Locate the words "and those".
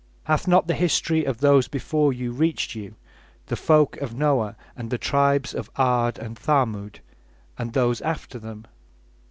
7.55-8.01